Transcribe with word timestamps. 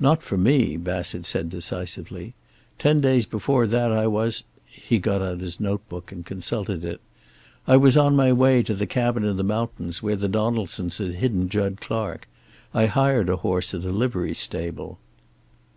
"Not 0.00 0.24
for 0.24 0.36
me," 0.36 0.76
Bassett 0.76 1.24
said 1.24 1.48
decisively. 1.48 2.34
"Ten 2.80 3.00
days 3.00 3.26
before 3.26 3.68
that 3.68 3.92
I 3.92 4.08
was" 4.08 4.42
he 4.64 4.98
got 4.98 5.22
out 5.22 5.38
his 5.38 5.60
notebook 5.60 6.10
and 6.10 6.26
consulted 6.26 6.84
it. 6.84 7.00
"I 7.64 7.76
was 7.76 7.96
on 7.96 8.16
my 8.16 8.32
way 8.32 8.64
to 8.64 8.74
the 8.74 8.88
cabin 8.88 9.22
in 9.22 9.36
the 9.36 9.44
mountains, 9.44 10.02
where 10.02 10.16
the 10.16 10.26
Donaldsons 10.26 10.98
had 10.98 11.12
hidden 11.14 11.48
Jud 11.48 11.80
Clark. 11.80 12.26
I 12.74 12.86
hired 12.86 13.28
a 13.28 13.36
horse 13.36 13.72
at 13.72 13.84
a 13.84 13.90
livery 13.90 14.34
stable." 14.34 14.98